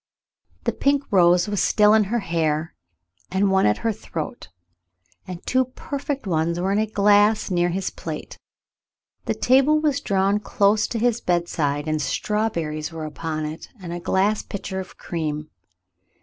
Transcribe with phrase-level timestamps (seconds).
[0.63, 2.73] The pink rose was still in her hair,
[3.29, 4.47] and one at her throat,
[5.27, 8.35] and two perfect ones were in a glass near his plate.
[9.25, 13.99] The table was drawn close to his bedside, and strawberries w'ere upon it, and a
[13.99, 15.51] glass pitcher of cream.